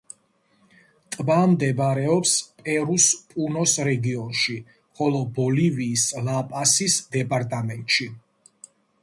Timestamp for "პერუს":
2.63-3.05